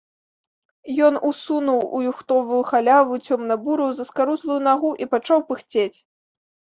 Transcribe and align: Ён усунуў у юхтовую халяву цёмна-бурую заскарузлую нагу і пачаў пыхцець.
Ён 1.07 1.13
усунуў 1.29 1.83
у 1.97 1.99
юхтовую 2.11 2.61
халяву 2.69 3.19
цёмна-бурую 3.27 3.91
заскарузлую 3.99 4.57
нагу 4.69 4.91
і 5.05 5.09
пачаў 5.13 5.45
пыхцець. 5.51 5.97